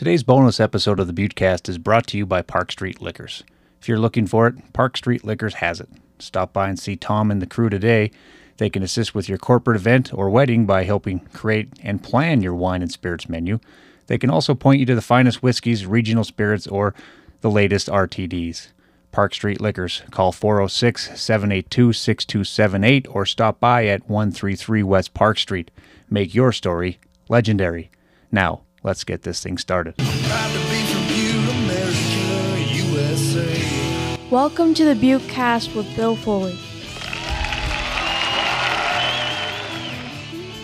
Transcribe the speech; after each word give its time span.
Today's 0.00 0.22
bonus 0.22 0.60
episode 0.60 0.98
of 0.98 1.08
the 1.08 1.12
Buttecast 1.12 1.68
is 1.68 1.76
brought 1.76 2.06
to 2.06 2.16
you 2.16 2.24
by 2.24 2.40
Park 2.40 2.72
Street 2.72 3.02
Liquors. 3.02 3.44
If 3.82 3.86
you're 3.86 3.98
looking 3.98 4.26
for 4.26 4.46
it, 4.46 4.72
Park 4.72 4.96
Street 4.96 5.24
Liquors 5.24 5.56
has 5.56 5.78
it. 5.78 5.90
Stop 6.18 6.54
by 6.54 6.70
and 6.70 6.78
see 6.78 6.96
Tom 6.96 7.30
and 7.30 7.42
the 7.42 7.46
crew 7.46 7.68
today. 7.68 8.10
They 8.56 8.70
can 8.70 8.82
assist 8.82 9.14
with 9.14 9.28
your 9.28 9.36
corporate 9.36 9.76
event 9.76 10.10
or 10.14 10.30
wedding 10.30 10.64
by 10.64 10.84
helping 10.84 11.20
create 11.34 11.68
and 11.82 12.02
plan 12.02 12.40
your 12.40 12.54
wine 12.54 12.80
and 12.80 12.90
spirits 12.90 13.28
menu. 13.28 13.60
They 14.06 14.16
can 14.16 14.30
also 14.30 14.54
point 14.54 14.80
you 14.80 14.86
to 14.86 14.94
the 14.94 15.02
finest 15.02 15.42
whiskeys, 15.42 15.84
regional 15.84 16.24
spirits, 16.24 16.66
or 16.66 16.94
the 17.42 17.50
latest 17.50 17.88
RTDs. 17.88 18.68
Park 19.12 19.34
Street 19.34 19.60
Liquors. 19.60 20.00
Call 20.10 20.32
406 20.32 21.20
782 21.20 21.92
6278 21.92 23.06
or 23.10 23.26
stop 23.26 23.60
by 23.60 23.84
at 23.84 24.08
133 24.08 24.82
West 24.82 25.12
Park 25.12 25.36
Street. 25.36 25.70
Make 26.08 26.34
your 26.34 26.52
story 26.52 26.98
legendary. 27.28 27.90
Now, 28.32 28.62
let's 28.82 29.04
get 29.04 29.22
this 29.22 29.42
thing 29.42 29.58
started. 29.58 29.96
Proud 29.96 30.52
to 30.52 30.58
be 30.70 30.82
from 30.86 31.06
Butte, 31.08 31.48
America, 31.50 32.60
USA. 32.88 34.16
Welcome 34.30 34.74
to 34.74 34.84
the 34.84 34.94
Butte 34.94 35.28
Cast 35.28 35.74
with 35.74 35.94
Bill 35.96 36.16
Foley. 36.16 36.58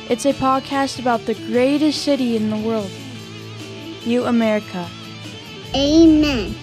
It's 0.08 0.24
a 0.24 0.32
podcast 0.34 1.00
about 1.00 1.26
the 1.26 1.34
greatest 1.34 2.02
city 2.02 2.36
in 2.36 2.50
the 2.50 2.56
world, 2.56 2.90
Butte, 4.04 4.26
America. 4.26 4.88
Amen. 5.74 6.54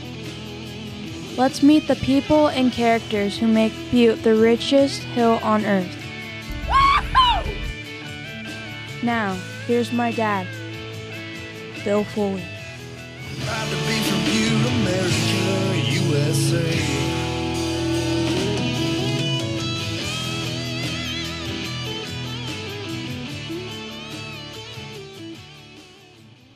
Let's 1.36 1.62
meet 1.62 1.88
the 1.88 1.96
people 1.96 2.48
and 2.48 2.72
characters 2.72 3.38
who 3.38 3.48
make 3.48 3.74
Butte 3.92 4.24
the 4.24 4.36
richest 4.36 5.02
hill 5.02 5.40
on 5.44 5.66
earth. 5.66 6.00
Now, 9.04 9.34
here's 9.68 9.92
my 9.92 10.14
dad, 10.14 10.48
Bill 11.84 12.06
Foley. 12.06 12.42
Proud 13.46 13.70
to 13.70 13.76
be 13.76 14.00
from 14.04 14.24
Butte, 14.24 14.68
America, 14.72 15.44
USA. 15.92 17.04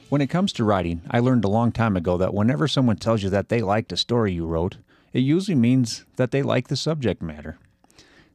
When 0.07 0.21
it 0.21 0.29
comes 0.29 0.53
to 0.53 0.63
writing, 0.63 1.01
I 1.11 1.19
learned 1.19 1.43
a 1.43 1.49
long 1.49 1.73
time 1.73 1.97
ago 1.97 2.15
that 2.17 2.33
whenever 2.33 2.69
someone 2.69 2.95
tells 2.95 3.21
you 3.21 3.29
that 3.31 3.49
they 3.49 3.61
liked 3.61 3.91
a 3.91 3.97
story 3.97 4.31
you 4.31 4.45
wrote, 4.45 4.77
it 5.11 5.19
usually 5.19 5.55
means 5.55 6.05
that 6.15 6.31
they 6.31 6.41
like 6.41 6.69
the 6.69 6.77
subject 6.77 7.21
matter. 7.21 7.57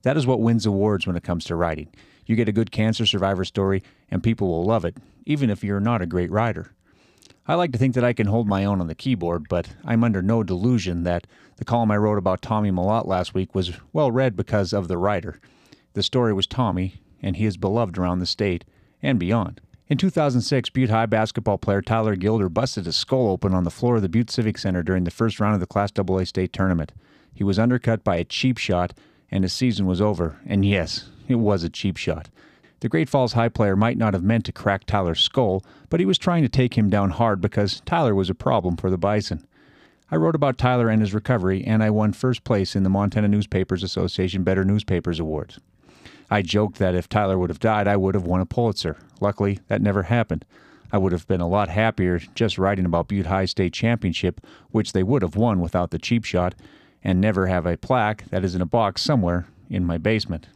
That 0.02 0.18
is 0.18 0.26
what 0.26 0.40
wins 0.40 0.66
awards 0.66 1.06
when 1.06 1.16
it 1.16 1.24
comes 1.24 1.46
to 1.46 1.56
writing. 1.56 1.88
You 2.26 2.36
get 2.36 2.50
a 2.50 2.52
good 2.52 2.70
cancer 2.70 3.06
survivor 3.06 3.46
story, 3.46 3.82
and 4.10 4.22
people 4.22 4.48
will 4.48 4.64
love 4.64 4.84
it, 4.84 4.98
even 5.24 5.48
if 5.48 5.64
you're 5.64 5.80
not 5.80 6.02
a 6.02 6.06
great 6.06 6.30
writer. 6.30 6.72
I 7.46 7.54
like 7.54 7.72
to 7.72 7.78
think 7.78 7.94
that 7.94 8.04
I 8.04 8.12
can 8.12 8.28
hold 8.28 8.46
my 8.46 8.64
own 8.64 8.80
on 8.80 8.86
the 8.86 8.94
keyboard, 8.94 9.48
but 9.48 9.68
I'm 9.84 10.04
under 10.04 10.22
no 10.22 10.44
delusion 10.44 11.02
that 11.02 11.26
the 11.56 11.64
column 11.64 11.90
I 11.90 11.96
wrote 11.96 12.18
about 12.18 12.40
Tommy 12.40 12.70
Mellott 12.70 13.06
last 13.06 13.34
week 13.34 13.52
was 13.52 13.72
well 13.92 14.12
read 14.12 14.36
because 14.36 14.72
of 14.72 14.86
the 14.86 14.96
writer. 14.96 15.40
The 15.94 16.04
story 16.04 16.32
was 16.32 16.46
Tommy, 16.46 17.00
and 17.20 17.36
he 17.36 17.44
is 17.44 17.56
beloved 17.56 17.98
around 17.98 18.20
the 18.20 18.26
state 18.26 18.64
and 19.02 19.18
beyond. 19.18 19.60
In 19.88 19.98
2006, 19.98 20.70
Butte 20.70 20.90
High 20.90 21.06
basketball 21.06 21.58
player 21.58 21.82
Tyler 21.82 22.14
Gilder 22.14 22.48
busted 22.48 22.86
his 22.86 22.96
skull 22.96 23.28
open 23.28 23.52
on 23.54 23.64
the 23.64 23.70
floor 23.70 23.96
of 23.96 24.02
the 24.02 24.08
Butte 24.08 24.30
Civic 24.30 24.56
Center 24.56 24.84
during 24.84 25.02
the 25.02 25.10
first 25.10 25.40
round 25.40 25.54
of 25.54 25.60
the 25.60 25.66
Class 25.66 25.90
AA 25.98 26.22
state 26.22 26.52
tournament. 26.52 26.92
He 27.34 27.42
was 27.42 27.58
undercut 27.58 28.04
by 28.04 28.16
a 28.16 28.24
cheap 28.24 28.56
shot, 28.56 28.94
and 29.32 29.42
his 29.42 29.52
season 29.52 29.86
was 29.86 30.00
over. 30.00 30.38
And 30.46 30.64
yes, 30.64 31.10
it 31.26 31.34
was 31.34 31.64
a 31.64 31.68
cheap 31.68 31.96
shot. 31.96 32.28
The 32.82 32.88
Great 32.88 33.08
Falls 33.08 33.34
High 33.34 33.48
player 33.48 33.76
might 33.76 33.96
not 33.96 34.12
have 34.12 34.24
meant 34.24 34.44
to 34.46 34.52
crack 34.52 34.86
Tyler's 34.86 35.20
skull, 35.20 35.64
but 35.88 36.00
he 36.00 36.06
was 36.06 36.18
trying 36.18 36.42
to 36.42 36.48
take 36.48 36.76
him 36.76 36.90
down 36.90 37.10
hard 37.10 37.40
because 37.40 37.80
Tyler 37.86 38.12
was 38.12 38.28
a 38.28 38.34
problem 38.34 38.76
for 38.76 38.90
the 38.90 38.98
Bison. 38.98 39.46
I 40.10 40.16
wrote 40.16 40.34
about 40.34 40.58
Tyler 40.58 40.88
and 40.88 41.00
his 41.00 41.14
recovery, 41.14 41.62
and 41.62 41.80
I 41.80 41.90
won 41.90 42.12
first 42.12 42.42
place 42.42 42.74
in 42.74 42.82
the 42.82 42.90
Montana 42.90 43.28
Newspapers 43.28 43.84
Association 43.84 44.42
Better 44.42 44.64
Newspapers 44.64 45.20
Awards. 45.20 45.60
I 46.28 46.42
joked 46.42 46.78
that 46.80 46.96
if 46.96 47.08
Tyler 47.08 47.38
would 47.38 47.50
have 47.50 47.60
died, 47.60 47.86
I 47.86 47.96
would 47.96 48.16
have 48.16 48.26
won 48.26 48.40
a 48.40 48.46
Pulitzer. 48.46 48.96
Luckily, 49.20 49.60
that 49.68 49.80
never 49.80 50.02
happened. 50.02 50.44
I 50.90 50.98
would 50.98 51.12
have 51.12 51.28
been 51.28 51.40
a 51.40 51.46
lot 51.46 51.68
happier 51.68 52.18
just 52.34 52.58
writing 52.58 52.84
about 52.84 53.06
Butte 53.06 53.26
High 53.26 53.44
State 53.44 53.74
Championship, 53.74 54.40
which 54.72 54.92
they 54.92 55.04
would 55.04 55.22
have 55.22 55.36
won 55.36 55.60
without 55.60 55.92
the 55.92 56.00
cheap 56.00 56.24
shot, 56.24 56.56
and 57.04 57.20
never 57.20 57.46
have 57.46 57.64
a 57.64 57.76
plaque 57.76 58.24
that 58.30 58.44
is 58.44 58.56
in 58.56 58.60
a 58.60 58.66
box 58.66 59.02
somewhere 59.02 59.46
in 59.70 59.84
my 59.84 59.98
basement. 59.98 60.48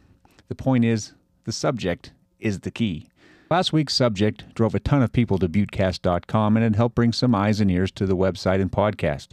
The 0.49 0.55
point 0.55 0.83
is, 0.83 1.13
the 1.45 1.53
subject 1.53 2.11
is 2.39 2.61
the 2.61 2.71
key. 2.71 3.07
Last 3.49 3.71
week's 3.71 3.93
subject 3.93 4.53
drove 4.55 4.75
a 4.75 4.79
ton 4.79 5.01
of 5.01 5.13
people 5.13 5.37
to 5.39 5.47
buttecast.com 5.47 6.57
and 6.57 6.65
it 6.65 6.75
helped 6.75 6.95
bring 6.95 7.13
some 7.13 7.33
eyes 7.33 7.61
and 7.61 7.71
ears 7.71 7.91
to 7.91 8.05
the 8.05 8.17
website 8.17 8.61
and 8.61 8.71
podcast. 8.71 9.29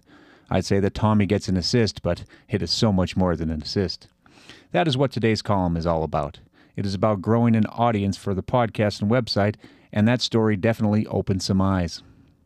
I'd 0.51 0.65
say 0.65 0.79
that 0.81 0.95
Tommy 0.95 1.27
gets 1.27 1.49
an 1.49 1.57
assist, 1.57 2.03
but 2.03 2.25
it 2.49 2.63
is 2.63 2.71
so 2.71 2.93
much 2.93 3.17
more 3.17 3.35
than 3.35 3.51
an 3.51 3.63
assist. 3.63 4.09
That 4.73 4.87
is 4.87 4.97
what 4.97 5.11
today's 5.11 5.43
column 5.43 5.77
is 5.77 5.87
all 5.87 6.05
about. 6.05 6.39
It 6.77 6.87
is 6.87 6.95
about 6.95 7.23
growing 7.23 7.57
an 7.57 7.67
audience 7.67 8.17
for 8.17 8.35
the 8.35 8.43
podcast 8.43 9.01
and 9.01 9.11
website, 9.11 9.57
and 9.93 10.07
that 10.07 10.21
story 10.21 10.57
definitely 10.57 11.07
opened 11.07 11.43
some 11.43 11.61
eyes. 11.61 12.03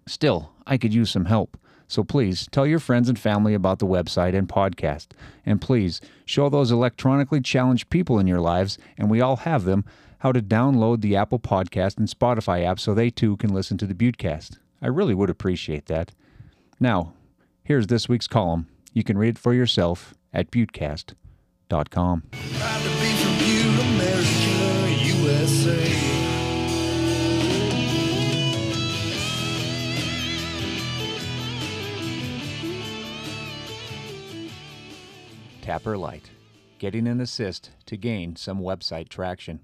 Still, 0.07 0.53
I 0.67 0.79
could 0.79 0.95
use 0.95 1.11
some 1.11 1.27
help. 1.27 1.59
So 1.87 2.05
please 2.05 2.47
tell 2.51 2.67
your 2.67 2.79
friends 2.79 3.09
and 3.09 3.19
family 3.19 3.55
about 3.55 3.79
the 3.79 3.87
website 3.87 4.35
and 4.35 4.47
podcast. 4.47 5.09
And 5.47 5.61
please 5.61 6.03
show 6.27 6.51
those 6.51 6.71
electronically 6.71 7.41
challenged 7.41 7.89
people 7.89 8.19
in 8.19 8.27
your 8.27 8.41
lives, 8.41 8.77
and 8.99 9.11
we 9.11 9.23
all 9.23 9.37
have 9.37 9.65
them, 9.65 9.87
how 10.19 10.33
to 10.33 10.43
download 10.43 11.01
the 11.01 11.17
Apple 11.17 11.39
Podcast 11.39 11.99
and 11.99 12.09
Spotify 12.09 12.65
app 12.65 12.81
so 12.81 12.95
they 12.95 13.11
too 13.11 13.37
can 13.37 13.53
listen 13.53 13.79
to 13.79 13.87
the 13.87 13.95
Buttecast. 13.95 14.59
I 14.83 14.89
really 14.89 15.15
would 15.15 15.31
appreciate 15.31 15.87
that. 15.87 16.13
Now, 16.81 17.15
here's 17.65 17.87
this 17.87 18.09
week's 18.09 18.27
column. 18.27 18.69
You 18.93 19.05
can 19.05 19.19
read 19.19 19.37
it 19.37 19.39
for 19.39 19.55
yourself 19.55 20.15
at 20.33 20.51
buttecast.com. 20.51 22.23
Proud 22.31 22.83
to 22.83 22.89
be 22.89 23.13
from 23.17 23.39
Butte, 23.39 23.81
America, 23.81 24.89
USA. 25.21 25.95
Tapper 35.63 35.99
Light, 35.99 36.31
getting 36.79 37.07
an 37.07 37.21
assist 37.21 37.71
to 37.85 37.99
gain 37.99 38.37
some 38.37 38.61
website 38.61 39.11
traction. 39.11 39.61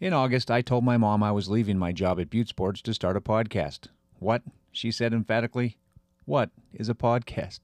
In 0.00 0.14
August, 0.14 0.50
I 0.50 0.62
told 0.62 0.82
my 0.82 0.96
mom 0.96 1.22
I 1.22 1.30
was 1.30 1.50
leaving 1.50 1.76
my 1.76 1.92
job 1.92 2.18
at 2.18 2.30
Butte 2.30 2.48
Sports 2.48 2.80
to 2.82 2.94
start 2.94 3.18
a 3.18 3.20
podcast. 3.20 3.88
What? 4.18 4.40
She 4.72 4.90
said 4.90 5.12
emphatically. 5.12 5.76
What 6.24 6.48
is 6.72 6.88
a 6.88 6.94
podcast? 6.94 7.60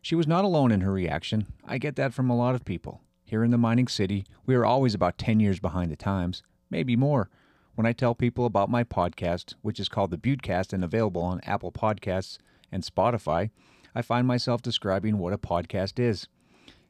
She 0.00 0.14
was 0.14 0.28
not 0.28 0.44
alone 0.44 0.70
in 0.70 0.82
her 0.82 0.92
reaction. 0.92 1.48
I 1.66 1.78
get 1.78 1.96
that 1.96 2.14
from 2.14 2.30
a 2.30 2.36
lot 2.36 2.54
of 2.54 2.64
people. 2.64 3.00
Here 3.24 3.42
in 3.42 3.50
the 3.50 3.58
mining 3.58 3.88
city, 3.88 4.24
we 4.46 4.54
are 4.54 4.64
always 4.64 4.94
about 4.94 5.18
10 5.18 5.40
years 5.40 5.58
behind 5.58 5.90
the 5.90 5.96
times, 5.96 6.44
maybe 6.70 6.94
more. 6.94 7.30
When 7.74 7.84
I 7.84 7.94
tell 7.94 8.14
people 8.14 8.46
about 8.46 8.70
my 8.70 8.84
podcast, 8.84 9.56
which 9.60 9.80
is 9.80 9.88
called 9.88 10.12
the 10.12 10.18
Buttecast 10.18 10.72
and 10.72 10.84
available 10.84 11.22
on 11.22 11.40
Apple 11.40 11.72
Podcasts 11.72 12.38
and 12.70 12.84
Spotify, 12.84 13.50
I 13.92 14.02
find 14.02 14.24
myself 14.24 14.62
describing 14.62 15.18
what 15.18 15.32
a 15.32 15.38
podcast 15.38 15.98
is. 15.98 16.28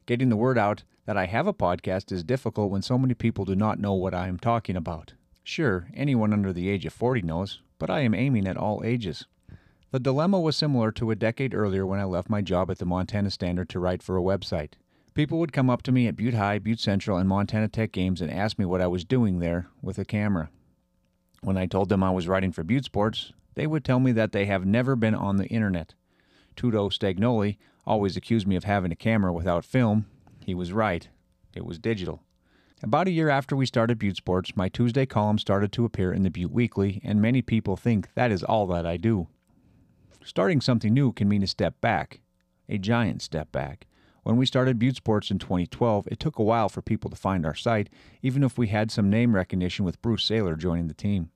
Getting 0.04 0.28
the 0.28 0.36
word 0.36 0.58
out 0.58 0.84
that 1.10 1.16
I 1.16 1.26
have 1.26 1.48
a 1.48 1.52
podcast 1.52 2.12
is 2.12 2.22
difficult 2.22 2.70
when 2.70 2.82
so 2.82 2.96
many 2.96 3.14
people 3.14 3.44
do 3.44 3.56
not 3.56 3.80
know 3.80 3.94
what 3.94 4.14
I 4.14 4.28
am 4.28 4.38
talking 4.38 4.76
about. 4.76 5.14
Sure, 5.42 5.88
anyone 5.92 6.32
under 6.32 6.52
the 6.52 6.68
age 6.68 6.86
of 6.86 6.92
40 6.92 7.22
knows, 7.22 7.62
but 7.80 7.90
I 7.90 8.02
am 8.02 8.14
aiming 8.14 8.46
at 8.46 8.56
all 8.56 8.84
ages. 8.84 9.26
The 9.90 9.98
dilemma 9.98 10.38
was 10.38 10.54
similar 10.54 10.92
to 10.92 11.10
a 11.10 11.16
decade 11.16 11.52
earlier 11.52 11.84
when 11.84 11.98
I 11.98 12.04
left 12.04 12.30
my 12.30 12.42
job 12.42 12.70
at 12.70 12.78
the 12.78 12.86
Montana 12.86 13.32
Standard 13.32 13.68
to 13.70 13.80
write 13.80 14.04
for 14.04 14.16
a 14.16 14.22
website. 14.22 14.74
People 15.12 15.40
would 15.40 15.52
come 15.52 15.68
up 15.68 15.82
to 15.82 15.90
me 15.90 16.06
at 16.06 16.14
Butte 16.14 16.34
High, 16.34 16.60
Butte 16.60 16.78
Central, 16.78 17.18
and 17.18 17.28
Montana 17.28 17.66
Tech 17.66 17.90
games 17.90 18.20
and 18.20 18.30
ask 18.30 18.56
me 18.56 18.64
what 18.64 18.80
I 18.80 18.86
was 18.86 19.04
doing 19.04 19.40
there 19.40 19.66
with 19.82 19.98
a 19.98 20.04
camera. 20.04 20.48
When 21.40 21.56
I 21.56 21.66
told 21.66 21.88
them 21.88 22.04
I 22.04 22.12
was 22.12 22.28
writing 22.28 22.52
for 22.52 22.62
Butte 22.62 22.84
Sports, 22.84 23.32
they 23.56 23.66
would 23.66 23.84
tell 23.84 23.98
me 23.98 24.12
that 24.12 24.30
they 24.30 24.46
have 24.46 24.64
never 24.64 24.94
been 24.94 25.16
on 25.16 25.38
the 25.38 25.48
internet. 25.48 25.94
Tudo 26.54 26.88
Stagnoli 26.88 27.56
always 27.84 28.16
accused 28.16 28.46
me 28.46 28.54
of 28.54 28.62
having 28.62 28.92
a 28.92 28.94
camera 28.94 29.32
without 29.32 29.64
film. 29.64 30.06
He 30.50 30.54
was 30.54 30.72
right. 30.72 31.08
It 31.54 31.64
was 31.64 31.78
digital. 31.78 32.24
About 32.82 33.06
a 33.06 33.12
year 33.12 33.28
after 33.28 33.54
we 33.54 33.66
started 33.66 34.00
Butte 34.00 34.16
Sports, 34.16 34.56
my 34.56 34.68
Tuesday 34.68 35.06
column 35.06 35.38
started 35.38 35.70
to 35.70 35.84
appear 35.84 36.12
in 36.12 36.24
the 36.24 36.28
Butte 36.28 36.50
Weekly, 36.50 37.00
and 37.04 37.22
many 37.22 37.40
people 37.40 37.76
think 37.76 38.08
that 38.16 38.32
is 38.32 38.42
all 38.42 38.66
that 38.66 38.84
I 38.84 38.96
do. 38.96 39.28
Starting 40.24 40.60
something 40.60 40.92
new 40.92 41.12
can 41.12 41.28
mean 41.28 41.44
a 41.44 41.46
step 41.46 41.80
back, 41.80 42.18
a 42.68 42.78
giant 42.78 43.22
step 43.22 43.52
back. 43.52 43.86
When 44.24 44.36
we 44.36 44.44
started 44.44 44.80
Butte 44.80 44.96
Sports 44.96 45.30
in 45.30 45.38
2012, 45.38 46.08
it 46.08 46.18
took 46.18 46.40
a 46.40 46.42
while 46.42 46.68
for 46.68 46.82
people 46.82 47.10
to 47.10 47.16
find 47.16 47.46
our 47.46 47.54
site, 47.54 47.88
even 48.20 48.42
if 48.42 48.58
we 48.58 48.66
had 48.66 48.90
some 48.90 49.08
name 49.08 49.36
recognition 49.36 49.84
with 49.84 50.02
Bruce 50.02 50.28
Saylor 50.28 50.58
joining 50.58 50.88
the 50.88 50.94
team. 50.94 51.30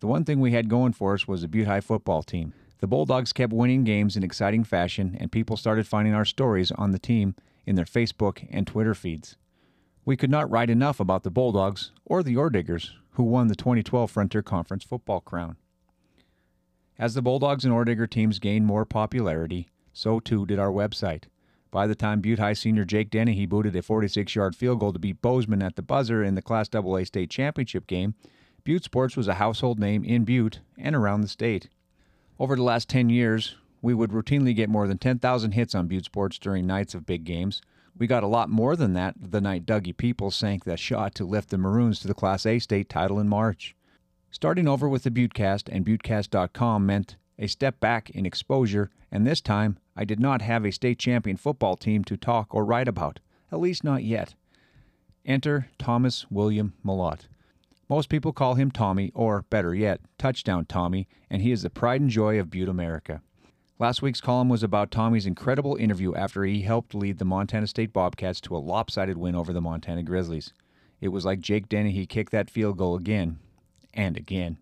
The 0.00 0.08
one 0.08 0.26
thing 0.26 0.40
we 0.40 0.52
had 0.52 0.68
going 0.68 0.92
for 0.92 1.14
us 1.14 1.26
was 1.26 1.42
a 1.42 1.48
Butte 1.48 1.68
High 1.68 1.80
football 1.80 2.22
team. 2.22 2.52
The 2.80 2.86
Bulldogs 2.86 3.32
kept 3.32 3.54
winning 3.54 3.84
games 3.84 4.14
in 4.14 4.22
exciting 4.22 4.64
fashion, 4.64 5.16
and 5.18 5.32
people 5.32 5.56
started 5.56 5.86
finding 5.86 6.12
our 6.12 6.26
stories 6.26 6.70
on 6.72 6.90
the 6.90 6.98
team 6.98 7.34
in 7.66 7.76
their 7.76 7.84
Facebook 7.84 8.46
and 8.50 8.66
Twitter 8.66 8.94
feeds. 8.94 9.36
We 10.04 10.16
could 10.16 10.30
not 10.30 10.50
write 10.50 10.70
enough 10.70 10.98
about 10.98 11.22
the 11.22 11.30
Bulldogs 11.30 11.92
or 12.04 12.22
the 12.22 12.34
Orediggers, 12.34 12.90
who 13.12 13.22
won 13.22 13.48
the 13.48 13.54
2012 13.54 14.10
Frontier 14.10 14.42
Conference 14.42 14.84
football 14.84 15.20
crown. 15.20 15.56
As 16.98 17.14
the 17.14 17.22
Bulldogs 17.22 17.64
and 17.64 17.72
Oredigger 17.72 18.08
teams 18.08 18.38
gained 18.38 18.66
more 18.66 18.84
popularity, 18.84 19.68
so 19.92 20.20
too 20.20 20.46
did 20.46 20.58
our 20.58 20.70
website. 20.70 21.24
By 21.70 21.86
the 21.86 21.94
time 21.94 22.20
Butte 22.20 22.38
High 22.38 22.52
senior 22.52 22.84
Jake 22.84 23.10
Dennehy 23.10 23.46
booted 23.46 23.74
a 23.76 23.82
46 23.82 24.34
yard 24.34 24.54
field 24.54 24.80
goal 24.80 24.92
to 24.92 24.98
beat 24.98 25.22
Bozeman 25.22 25.62
at 25.62 25.76
the 25.76 25.82
buzzer 25.82 26.22
in 26.22 26.34
the 26.34 26.42
Class 26.42 26.68
AA 26.74 27.04
state 27.04 27.30
championship 27.30 27.86
game, 27.86 28.14
Butte 28.64 28.84
Sports 28.84 29.16
was 29.16 29.26
a 29.26 29.34
household 29.34 29.80
name 29.80 30.04
in 30.04 30.24
Butte 30.24 30.60
and 30.78 30.94
around 30.94 31.22
the 31.22 31.28
state. 31.28 31.68
Over 32.38 32.56
the 32.56 32.62
last 32.62 32.88
10 32.88 33.08
years, 33.08 33.56
we 33.82 33.92
would 33.92 34.10
routinely 34.10 34.54
get 34.54 34.70
more 34.70 34.86
than 34.86 34.96
10,000 34.96 35.52
hits 35.52 35.74
on 35.74 35.88
Butte 35.88 36.04
Sports 36.06 36.38
during 36.38 36.66
nights 36.66 36.94
of 36.94 37.04
big 37.04 37.24
games. 37.24 37.60
We 37.98 38.06
got 38.06 38.22
a 38.22 38.28
lot 38.28 38.48
more 38.48 38.76
than 38.76 38.94
that 38.94 39.16
the 39.20 39.40
night 39.40 39.66
Dougie 39.66 39.96
Peoples 39.96 40.36
sank 40.36 40.64
the 40.64 40.76
shot 40.76 41.14
to 41.16 41.26
lift 41.26 41.50
the 41.50 41.58
Maroons 41.58 42.00
to 42.00 42.08
the 42.08 42.14
Class 42.14 42.46
A 42.46 42.58
state 42.58 42.88
title 42.88 43.18
in 43.18 43.28
March. 43.28 43.74
Starting 44.30 44.66
over 44.66 44.88
with 44.88 45.02
the 45.02 45.10
Buttecast 45.10 45.68
and 45.70 45.84
Buttecast.com 45.84 46.86
meant 46.86 47.16
a 47.38 47.48
step 47.48 47.80
back 47.80 48.08
in 48.10 48.24
exposure, 48.24 48.90
and 49.10 49.26
this 49.26 49.42
time 49.42 49.78
I 49.94 50.04
did 50.04 50.20
not 50.20 50.40
have 50.40 50.64
a 50.64 50.72
state 50.72 50.98
champion 50.98 51.36
football 51.36 51.76
team 51.76 52.04
to 52.04 52.16
talk 52.16 52.54
or 52.54 52.64
write 52.64 52.88
about, 52.88 53.20
at 53.50 53.60
least 53.60 53.84
not 53.84 54.04
yet. 54.04 54.34
Enter 55.26 55.68
Thomas 55.78 56.24
William 56.30 56.72
Mellott. 56.84 57.26
Most 57.88 58.08
people 58.08 58.32
call 58.32 58.54
him 58.54 58.70
Tommy, 58.70 59.12
or 59.14 59.42
better 59.50 59.74
yet, 59.74 60.00
Touchdown 60.16 60.64
Tommy, 60.64 61.08
and 61.28 61.42
he 61.42 61.52
is 61.52 61.62
the 61.62 61.68
pride 61.68 62.00
and 62.00 62.08
joy 62.08 62.40
of 62.40 62.48
Butte, 62.48 62.70
America. 62.70 63.20
Last 63.78 64.02
week's 64.02 64.20
column 64.20 64.48
was 64.48 64.62
about 64.62 64.90
Tommy's 64.90 65.26
incredible 65.26 65.76
interview 65.76 66.14
after 66.14 66.44
he 66.44 66.62
helped 66.62 66.94
lead 66.94 67.18
the 67.18 67.24
Montana 67.24 67.66
State 67.66 67.92
Bobcats 67.92 68.40
to 68.42 68.56
a 68.56 68.58
lopsided 68.58 69.16
win 69.16 69.34
over 69.34 69.52
the 69.52 69.60
Montana 69.60 70.02
Grizzlies. 70.02 70.52
It 71.00 71.08
was 71.08 71.24
like 71.24 71.40
Jake 71.40 71.68
Dennehy 71.68 72.06
kicked 72.06 72.32
that 72.32 72.50
field 72.50 72.78
goal 72.78 72.94
again 72.94 73.38
and 73.92 74.16
again. 74.16 74.58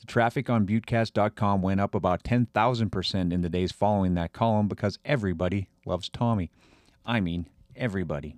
The 0.00 0.06
traffic 0.06 0.48
on 0.48 0.66
Buttecast.com 0.66 1.62
went 1.62 1.80
up 1.80 1.94
about 1.94 2.22
10,000% 2.22 3.32
in 3.32 3.40
the 3.42 3.48
days 3.50 3.72
following 3.72 4.14
that 4.14 4.32
column 4.32 4.68
because 4.68 4.98
everybody 5.04 5.68
loves 5.84 6.08
Tommy. 6.08 6.50
I 7.04 7.20
mean, 7.20 7.48
everybody. 7.76 8.36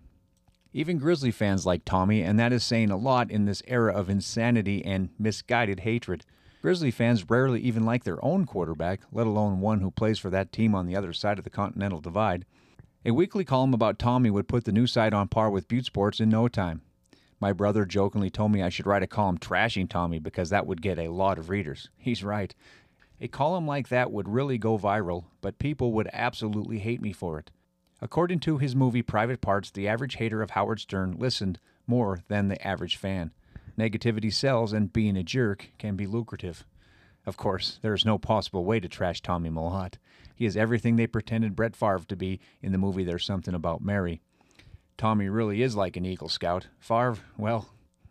Even 0.72 0.98
Grizzly 0.98 1.30
fans 1.30 1.64
like 1.64 1.84
Tommy, 1.84 2.22
and 2.22 2.38
that 2.38 2.52
is 2.52 2.64
saying 2.64 2.90
a 2.90 2.96
lot 2.96 3.30
in 3.30 3.44
this 3.44 3.62
era 3.66 3.92
of 3.92 4.10
insanity 4.10 4.84
and 4.84 5.10
misguided 5.18 5.80
hatred. 5.80 6.24
Grizzly 6.66 6.90
fans 6.90 7.30
rarely 7.30 7.60
even 7.60 7.84
like 7.84 8.02
their 8.02 8.18
own 8.24 8.44
quarterback, 8.44 9.02
let 9.12 9.28
alone 9.28 9.60
one 9.60 9.82
who 9.82 9.92
plays 9.92 10.18
for 10.18 10.30
that 10.30 10.50
team 10.50 10.74
on 10.74 10.84
the 10.84 10.96
other 10.96 11.12
side 11.12 11.38
of 11.38 11.44
the 11.44 11.48
Continental 11.48 12.00
Divide. 12.00 12.44
A 13.04 13.12
weekly 13.12 13.44
column 13.44 13.72
about 13.72 14.00
Tommy 14.00 14.30
would 14.30 14.48
put 14.48 14.64
the 14.64 14.72
new 14.72 14.88
side 14.88 15.14
on 15.14 15.28
par 15.28 15.48
with 15.48 15.68
Butte 15.68 15.84
Sports 15.84 16.18
in 16.18 16.28
no 16.28 16.48
time. 16.48 16.82
My 17.38 17.52
brother 17.52 17.84
jokingly 17.84 18.30
told 18.30 18.50
me 18.50 18.64
I 18.64 18.68
should 18.68 18.88
write 18.88 19.04
a 19.04 19.06
column 19.06 19.38
trashing 19.38 19.88
Tommy 19.88 20.18
because 20.18 20.50
that 20.50 20.66
would 20.66 20.82
get 20.82 20.98
a 20.98 21.06
lot 21.06 21.38
of 21.38 21.50
readers. 21.50 21.88
He's 21.98 22.24
right. 22.24 22.52
A 23.20 23.28
column 23.28 23.68
like 23.68 23.88
that 23.90 24.10
would 24.10 24.28
really 24.28 24.58
go 24.58 24.76
viral, 24.76 25.26
but 25.40 25.60
people 25.60 25.92
would 25.92 26.10
absolutely 26.12 26.80
hate 26.80 27.00
me 27.00 27.12
for 27.12 27.38
it. 27.38 27.52
According 28.02 28.40
to 28.40 28.58
his 28.58 28.74
movie 28.74 29.02
Private 29.02 29.40
Parts, 29.40 29.70
the 29.70 29.86
average 29.86 30.16
hater 30.16 30.42
of 30.42 30.50
Howard 30.50 30.80
Stern 30.80 31.12
listened 31.16 31.60
more 31.86 32.24
than 32.26 32.48
the 32.48 32.66
average 32.66 32.96
fan. 32.96 33.30
Negativity 33.78 34.32
sells, 34.32 34.72
and 34.72 34.92
being 34.92 35.16
a 35.16 35.22
jerk 35.22 35.70
can 35.78 35.96
be 35.96 36.06
lucrative. 36.06 36.64
Of 37.26 37.36
course, 37.36 37.78
there 37.82 37.94
is 37.94 38.04
no 38.04 38.18
possible 38.18 38.64
way 38.64 38.80
to 38.80 38.88
trash 38.88 39.20
Tommy 39.20 39.50
Mellott. 39.50 39.94
He 40.34 40.46
is 40.46 40.56
everything 40.56 40.96
they 40.96 41.06
pretended 41.06 41.56
Brett 41.56 41.74
Favre 41.74 42.04
to 42.08 42.16
be 42.16 42.40
in 42.62 42.72
the 42.72 42.78
movie 42.78 43.04
There's 43.04 43.24
Something 43.24 43.54
About 43.54 43.82
Mary. 43.82 44.20
Tommy 44.96 45.28
really 45.28 45.62
is 45.62 45.76
like 45.76 45.96
an 45.96 46.06
Eagle 46.06 46.28
Scout. 46.28 46.68
Favre, 46.78 47.18
well, 47.36 47.68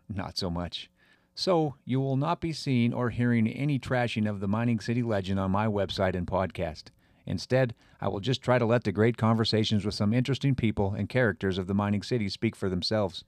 not 0.08 0.38
so 0.38 0.50
much. 0.50 0.90
So, 1.34 1.74
you 1.84 2.00
will 2.00 2.16
not 2.16 2.40
be 2.40 2.52
seeing 2.52 2.94
or 2.94 3.10
hearing 3.10 3.48
any 3.48 3.78
trashing 3.78 4.28
of 4.28 4.40
the 4.40 4.48
Mining 4.48 4.80
City 4.80 5.02
legend 5.02 5.38
on 5.40 5.50
my 5.50 5.66
website 5.66 6.14
and 6.14 6.26
podcast. 6.26 6.84
Instead, 7.26 7.74
I 8.00 8.08
will 8.08 8.20
just 8.20 8.40
try 8.40 8.58
to 8.58 8.64
let 8.64 8.84
the 8.84 8.92
great 8.92 9.16
conversations 9.16 9.84
with 9.84 9.94
some 9.94 10.14
interesting 10.14 10.54
people 10.54 10.94
and 10.94 11.08
characters 11.08 11.58
of 11.58 11.66
the 11.66 11.74
mining 11.74 12.02
city 12.02 12.28
speak 12.28 12.54
for 12.54 12.68
themselves. 12.68 13.24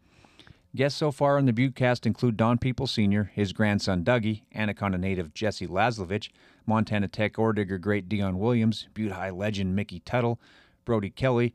Guests 0.77 0.99
so 0.99 1.11
far 1.11 1.39
on 1.39 1.47
the 1.47 1.53
Buttecast 1.53 2.05
include 2.05 2.37
Don 2.37 2.59
Peoples 2.59 2.91
Sr., 2.91 3.31
his 3.35 3.55
grandson 3.55 4.05
Dougie, 4.05 4.43
Anaconda 4.55 4.99
native 4.99 5.33
Jesse 5.33 5.67
Laslovich, 5.67 6.29
Montana 6.67 7.09
Tech 7.09 7.35
Oredigger 7.35 7.81
great 7.81 8.09
Dion 8.09 8.39
Williams, 8.39 8.87
Butte 8.93 9.13
High 9.13 9.31
legend 9.31 9.75
Mickey 9.75 10.01
Tuttle, 10.01 10.39
Brody 10.85 11.09
Kelly, 11.09 11.55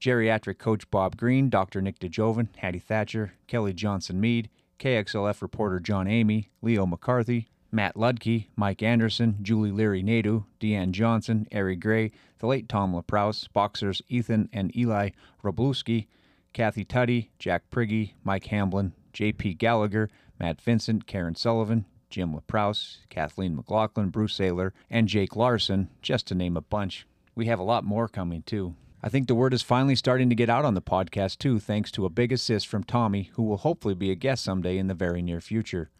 geriatric 0.00 0.58
coach 0.58 0.90
Bob 0.90 1.16
Green, 1.16 1.48
Dr. 1.48 1.80
Nick 1.80 1.98
DeJoven, 1.98 2.48
Hattie 2.56 2.78
Thatcher, 2.78 3.32
Kelly 3.46 3.72
Johnson 3.72 4.20
Mead, 4.20 4.50
KXLF 4.78 5.40
reporter 5.40 5.80
John 5.80 6.06
Emeigh, 6.06 6.48
Leo 6.60 6.84
McCarthy, 6.84 7.48
Matt 7.70 7.94
Ludke, 7.94 8.48
Mike 8.54 8.82
Anderson, 8.82 9.38
Julie 9.40 9.70
Leary 9.70 10.02
Nadu, 10.02 10.44
Deanne 10.60 10.90
Johnson, 10.90 11.46
Ari 11.54 11.76
Gray, 11.76 12.12
the 12.38 12.46
late 12.46 12.68
Tom 12.68 12.94
LaProuse, 12.94 13.48
boxers 13.48 14.02
Ethan 14.08 14.50
and 14.52 14.76
Eli 14.76 15.10
Robluski, 15.42 16.06
Kathy 16.52 16.84
Tutty, 16.84 17.28
Jack 17.38 17.70
Priggy, 17.70 18.12
Mike 18.24 18.46
Hamblin, 18.46 18.92
J.P. 19.12 19.54
Gallagher, 19.54 20.10
Matt 20.38 20.60
Vincent, 20.60 21.06
Karen 21.06 21.34
Sullivan, 21.34 21.86
Jim 22.10 22.34
LaProuse, 22.34 22.98
Kathleen 23.08 23.56
McLaughlin, 23.56 24.10
Bruce 24.10 24.36
Saylor, 24.36 24.72
and 24.90 25.08
Jake 25.08 25.34
Larson, 25.34 25.88
just 26.02 26.26
to 26.26 26.34
name 26.34 26.56
a 26.56 26.60
bunch. 26.60 27.06
We 27.34 27.46
have 27.46 27.58
a 27.58 27.64
lot 27.64 27.84
more 27.84 28.06
coming, 28.06 28.42
too. 28.42 28.74
I 29.02 29.08
think 29.08 29.26
the 29.26 29.34
word 29.34 29.54
is 29.54 29.62
finally 29.62 29.96
starting 29.96 30.28
to 30.28 30.34
get 30.34 30.50
out 30.50 30.64
on 30.64 30.74
the 30.74 30.82
podcast, 30.82 31.38
too, 31.38 31.58
thanks 31.58 31.90
to 31.92 32.04
a 32.04 32.10
big 32.10 32.30
assist 32.30 32.68
from 32.68 32.84
Tommy, 32.84 33.30
who 33.34 33.42
will 33.42 33.56
hopefully 33.56 33.94
be 33.94 34.10
a 34.10 34.14
guest 34.14 34.44
someday 34.44 34.78
in 34.78 34.88
the 34.88 34.94
very 34.94 35.22
near 35.22 35.40
future. 35.40 35.90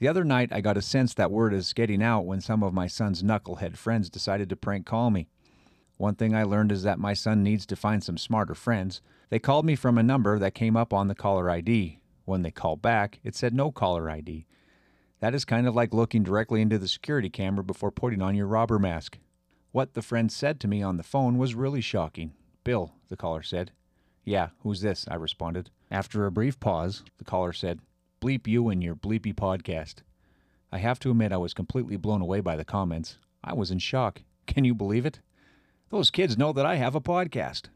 The 0.00 0.08
other 0.08 0.24
night, 0.24 0.52
I 0.52 0.60
got 0.60 0.76
a 0.76 0.82
sense 0.82 1.14
that 1.14 1.30
word 1.30 1.54
is 1.54 1.72
getting 1.72 2.02
out 2.02 2.26
when 2.26 2.40
some 2.40 2.62
of 2.62 2.74
my 2.74 2.88
son's 2.88 3.22
knucklehead 3.22 3.76
friends 3.76 4.10
decided 4.10 4.48
to 4.48 4.56
prank 4.56 4.84
call 4.86 5.10
me. 5.10 5.28
One 5.96 6.14
thing 6.14 6.34
I 6.34 6.42
learned 6.42 6.72
is 6.72 6.82
that 6.82 6.98
my 6.98 7.14
son 7.14 7.42
needs 7.42 7.66
to 7.66 7.76
find 7.76 8.02
some 8.02 8.18
smarter 8.18 8.54
friends. 8.54 9.00
They 9.30 9.38
called 9.38 9.64
me 9.64 9.76
from 9.76 9.96
a 9.96 10.02
number 10.02 10.38
that 10.38 10.54
came 10.54 10.76
up 10.76 10.92
on 10.92 11.08
the 11.08 11.14
caller 11.14 11.48
ID. 11.48 12.00
When 12.24 12.42
they 12.42 12.50
called 12.50 12.82
back, 12.82 13.20
it 13.22 13.34
said 13.36 13.54
no 13.54 13.70
caller 13.70 14.10
ID. 14.10 14.46
That 15.20 15.34
is 15.34 15.44
kind 15.44 15.66
of 15.66 15.74
like 15.74 15.94
looking 15.94 16.22
directly 16.22 16.60
into 16.60 16.78
the 16.78 16.88
security 16.88 17.30
camera 17.30 17.62
before 17.62 17.90
putting 17.90 18.20
on 18.20 18.34
your 18.34 18.46
robber 18.46 18.78
mask. 18.78 19.18
What 19.72 19.94
the 19.94 20.02
friend 20.02 20.30
said 20.30 20.60
to 20.60 20.68
me 20.68 20.82
on 20.82 20.96
the 20.96 21.02
phone 21.02 21.38
was 21.38 21.54
really 21.54 21.80
shocking. 21.80 22.32
Bill, 22.64 22.92
the 23.08 23.16
caller 23.16 23.42
said. 23.42 23.72
Yeah, 24.24 24.48
who's 24.62 24.80
this? 24.80 25.06
I 25.10 25.14
responded. 25.14 25.70
After 25.90 26.26
a 26.26 26.32
brief 26.32 26.58
pause, 26.58 27.04
the 27.18 27.24
caller 27.24 27.52
said, 27.52 27.80
Bleep 28.20 28.46
you 28.46 28.68
and 28.68 28.82
your 28.82 28.96
bleepy 28.96 29.34
podcast. 29.34 29.96
I 30.72 30.78
have 30.78 30.98
to 31.00 31.10
admit 31.10 31.32
I 31.32 31.36
was 31.36 31.54
completely 31.54 31.96
blown 31.96 32.22
away 32.22 32.40
by 32.40 32.56
the 32.56 32.64
comments. 32.64 33.18
I 33.42 33.52
was 33.52 33.70
in 33.70 33.78
shock. 33.78 34.22
Can 34.46 34.64
you 34.64 34.74
believe 34.74 35.06
it? 35.06 35.20
Those 35.94 36.10
kids 36.10 36.36
know 36.36 36.52
that 36.54 36.66
I 36.66 36.74
have 36.74 36.96
a 36.96 37.00
podcast. 37.00 37.68